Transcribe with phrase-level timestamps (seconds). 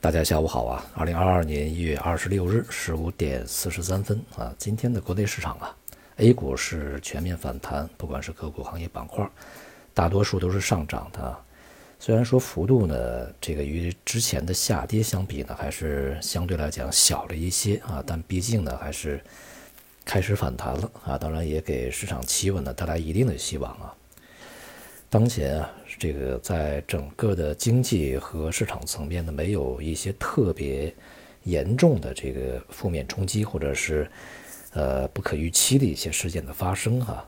[0.00, 0.86] 大家下午好啊！
[0.94, 5.74] 二零二二年一月二十六日十五点四十三分啊，今天的国内市场啊
[6.18, 9.28] ，A 股是全面反弹，不管是个股、行业板块，
[9.92, 11.36] 大多数都是上涨的。
[11.98, 12.94] 虽然说幅度呢，
[13.40, 19.20] 这个与之前的下跌相比呢，还是相对来讲小了一些啊，但毕竟呢，还是
[20.04, 21.18] 开始反弹了啊。
[21.18, 23.92] 当然，也给市场企稳呢带来一定的希望啊。
[25.10, 30.94] 当前啊，这个在整个的经济和市场层面呢，没有一些特别
[31.44, 34.08] 严重的这个负面冲击，或者是
[34.72, 37.26] 呃不可预期的一些事件的发生哈。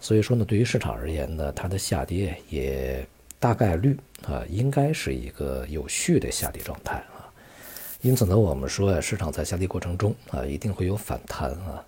[0.00, 3.06] 所以说呢，对于市场而言呢，它的下跌也
[3.40, 3.96] 大概率
[4.26, 7.26] 啊，应该是一个有序的下跌状态啊。
[8.02, 11.84] 因此呢，我们说呀，市场在下跌过程中啊，一定会有反弹啊。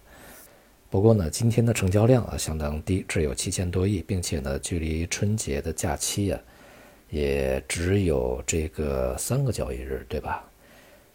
[0.89, 6.39] 不过呢，今天的成交量啊相当低，只有七千多亿，并且呢，距离春节的假期呀，
[7.11, 10.45] 也只有这个三个交易日，对吧？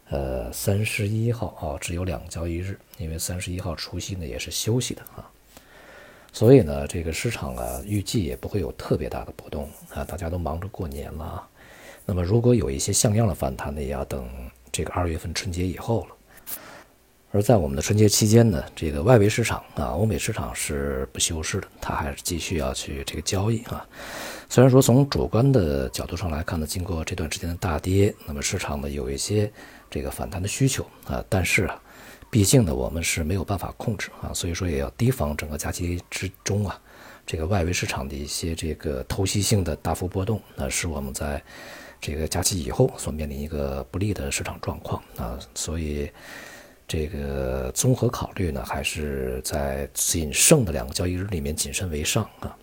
[0.10, 5.32] 呃，三十一号啊，只有两个交易日，因为三十一号除夕呢也是休息的啊。
[6.34, 11.48] 所以呢，这个市场啊，预计也不会有特别大的波动啊，大家都忙着过年了。
[12.06, 14.28] 那么，如果有一些像样的反弹呢，也要等
[14.70, 16.16] 这个二月份春节以后了。
[17.34, 23.88] 而在我们的春节期间呢，这个外围市场啊，欧美市场是不休市的，它还是继续要去这个交易啊。
[24.50, 29.50] 虽然说从主观的角度上来看呢，经过这段时间的大跌，那么市场呢有一些
[29.90, 31.82] 这个反弹的需求啊，但是啊，
[32.30, 36.78] 毕竟呢我们是没有办法控制啊，所以说也要提防整个假期之中啊，
[37.26, 41.42] 这个外围市场的一些这个透析性的大幅波动，那是我们在
[42.02, 46.12] 这个假期以后所面临一个不利的市场状况啊，所以。
[46.92, 52.54] 这个综合考虑呢，还是在仅剩的两个交易日里面谨慎为上啊。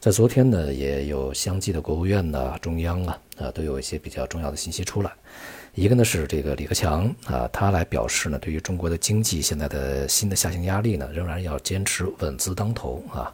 [0.00, 5.12] 在昨天呢，也有相继的国务院呢、中央啊啊都有一些比较重要的信息出来。
[5.76, 13.32] 一个呢是这个李克强啊，他来表示呢，对于中国的经济现在的新的下行压力呢，仍然要坚持稳字当头啊，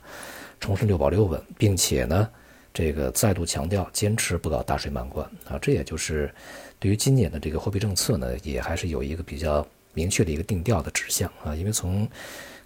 [0.60, 2.28] 重申六保六稳，并且呢，
[2.74, 5.58] 这个再度强调坚持不搞大水漫灌啊。
[5.58, 6.30] 这也就是
[6.78, 9.66] 对于今年的这个货币政策呢，也还是有一个比较。
[9.94, 12.08] 明确的一个定调的指向啊，因为从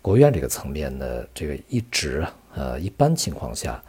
[0.00, 3.82] 国务院这个层面呢，这个一直呃一般情况下，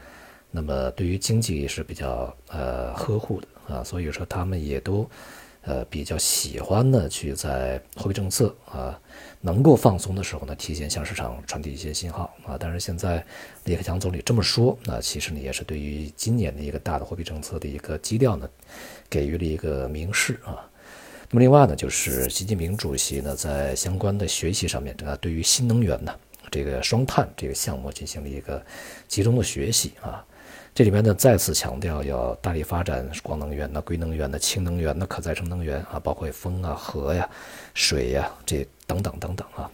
[0.49, 5.07] 那么对于经济是比较呃呵护的啊，所以说他们也都
[5.61, 8.99] 呃比较喜欢呢去在货币政策啊
[9.41, 12.57] 能够放松的时候呢，提前向市场传递一些信号啊。
[12.59, 13.23] 但是现在
[13.65, 18.49] 李克强总理这么说，那其实呢也是对于今年的一个大的货币政策的一个基调呢，
[19.07, 20.67] 给予了一个明示啊。
[21.29, 26.15] 那么另外呢，就是习近平主席呢，在相关的学习上面，啊，对于新能源呢，
[26.49, 28.65] 这个双碳这个项目进行了一个
[29.09, 30.23] 集中的学习啊。
[30.73, 37.29] 这里面呢，再次强调要大力发展光能源、的硅能源、的氢能源、的可再生能源啊，包括风啊、核呀、
[37.73, 39.69] 水呀这等等等等啊。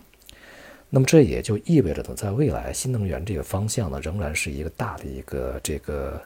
[0.89, 6.19] 那么这也就意味着呢，在未来新能源这个方向呢，仍然是一个大的一个这个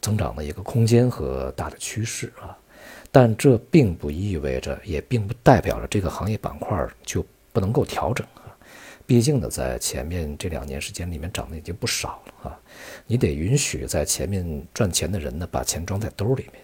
[0.00, 2.56] 增长的一个空间和大的趋势啊。
[3.12, 8.54] 但这并不意味着，也并不代表着这个行业板块就不能够调整啊。
[9.06, 12.58] 毕竟呢，在前面这两年时间里面涨的已经不少了啊。
[13.06, 16.62] 你得允许在前面赚钱的人呢，把钱装在兜里面，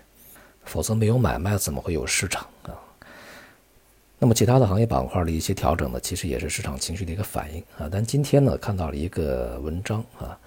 [0.65, 2.71] 否则没有买卖怎么会有市场啊？
[4.19, 7.88] 那么其他的行业板块的一些调整呢，其实也是市场情绪的一个反应啊。
[7.91, 10.38] 但今天呢，看到了一个文章啊。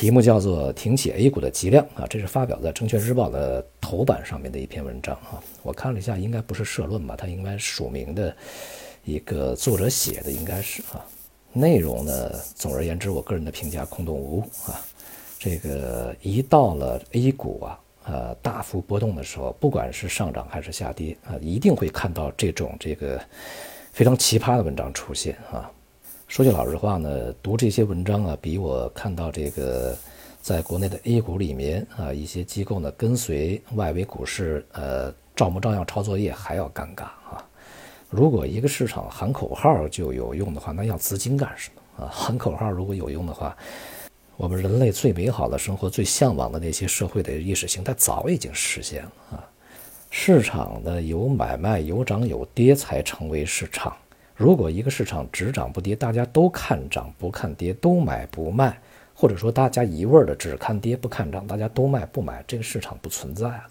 [0.00, 5.38] 题目叫做“挺起 A 股的脊梁”啊，这是发表在《证券日报》的头版上面的一篇文章啊。
[5.62, 7.14] 我看了一下，应该不是社论吧？
[7.18, 8.34] 它应该署名的
[9.04, 11.04] 一个作者写的，应该是啊。
[11.52, 14.80] 内容呢，总而言之，我个人的评价空洞无物啊。
[15.38, 23.20] 这个一到了 A 股啊，呃，大幅波动的时候，不管是上涨还是下跌啊，一定会看到这种这个
[23.92, 25.70] 非常奇葩的文章出现啊。
[26.30, 29.98] 说句老实话呢，读这些文章啊，比我看到这个
[30.40, 37.44] 在国内的 A 股里面啊，一些机构呢跟随外围股市呃照模照样抄作业还要尴尬啊。
[38.08, 42.08] 如果一个市场喊口号就有用的话，那要资金干什么啊？
[42.12, 43.56] 喊口号如果有用的话，
[44.36, 49.44] 我们人类最美好的生活、最向往的那些社会的意识形态早已经实现了啊。
[50.12, 53.96] 市场的有买卖、有涨有跌才成为市场。
[54.40, 58.80] 如果一个市场只涨不跌，大家都看涨不看跌，都买不卖，
[59.14, 63.68] 或者说大家一味的只看跌不看涨，大家都卖不买，这个市场不存在了。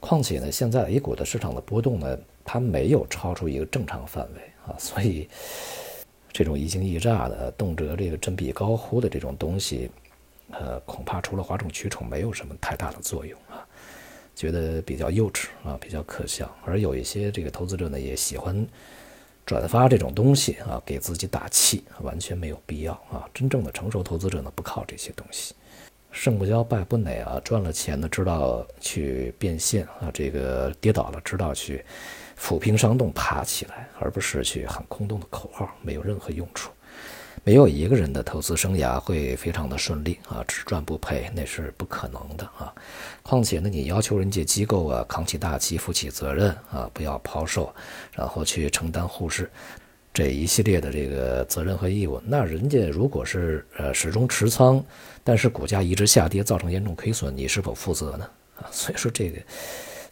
[0.00, 5.26] 况且呢，现在 A 股的市场的波动呢，它没有超出一个正常范围啊， 所以
[6.30, 9.90] 这种一惊一乍的，动辄这个振臂高呼的这种东西，
[10.50, 13.66] 呃，恐怕除了哗众取宠，没有什么太大的作用啊。
[14.36, 16.54] 觉得比较幼稚啊，比较可笑。
[16.66, 18.66] 而有一些这个投资者呢，也喜欢
[19.46, 23.28] 转发这种东西啊，给自己打气，完全没有必要啊。
[23.34, 25.54] 真正的成熟投资者呢，不靠这些东西。
[26.10, 31.84] 胜不骄败不馁啊，赚了钱呢，知道去变现啊，这个跌倒了，知道去
[32.38, 36.70] 抚平伤痛，爬起来，而不是去喊空洞的口号，没有任何用处。
[37.44, 42.72] 没有一个人的投资生涯会非常的顺利啊，只赚不赔，那是不可能的啊。
[43.22, 47.72] 况且呢，你要求人家机构啊扛起大旗，负起责任啊，不要抛售，
[48.12, 49.50] 然后去承担护市。
[50.14, 54.82] 这一系列的这个责任和义务，那人家如果是呃始终持仓，
[55.22, 58.24] 但是股价一直下跌，造成严重亏损，你是否负责呢？
[58.56, 59.38] 啊，所以说这个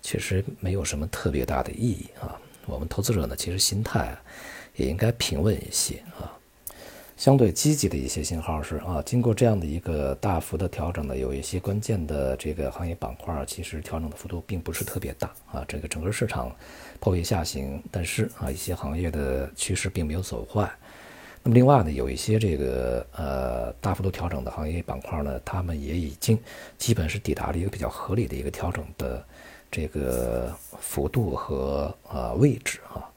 [0.03, 2.37] 确实没有什么特别大的意义啊。
[2.67, 4.15] 我们投资者呢，其实心态
[4.77, 6.29] 也应该平稳一些啊。
[7.23, 15.65] 相对积极的一些信号是啊，经过这样的一个大幅的调整呢，有一些关键的这个行业板块其实调整的幅度并不是特别大啊。
[15.69, 16.51] 这个整个市场
[16.99, 20.69] 破位下行，但是啊，一些行业的趋势并没有走坏。
[21.45, 26.37] 那么另外呢，有一些这个呃大幅度调整的行业板块呢，他们也已经
[26.77, 29.25] 基本是抵达了一个比较合理的一个调整的
[29.71, 33.09] 这个幅度和啊位置啊。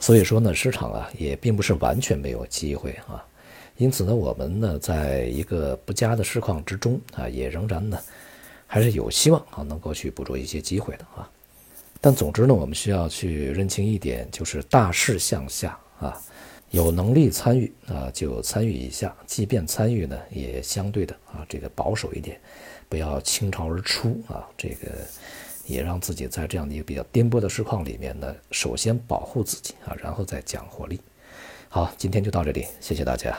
[0.00, 3.24] 所以说呢，市场啊也并不是完全没有机会啊。
[3.76, 7.98] 因此呢，我们呢，在一个不佳的市况之中啊，也仍然呢，
[8.66, 11.30] 还是有希望啊，能够去捕捉一些机会的啊。
[12.00, 16.20] 但总之呢，我们需要去认清一点，就是大势向下啊，
[16.70, 22.40] 有能力参与啊，就参与一下；即便参与呢，也相对的啊，这个保守一点，
[22.88, 24.44] 不要倾巢而出啊。
[24.56, 24.88] 这个
[25.68, 31.00] 也让自己在这样的一个比较颠簸的市况里面呢，首先保护自己啊，然后再讲活力。
[31.68, 33.38] 好，今天就到这里，谢谢大家。